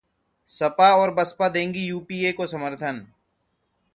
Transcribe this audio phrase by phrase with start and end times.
[0.49, 3.05] सपा और बसपा देंगी यूपीए को समर्थन